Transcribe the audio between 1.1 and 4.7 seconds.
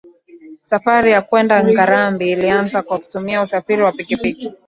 ya kwenda Ngarambi ilianza kwa kutumia usafiri wa pikipiki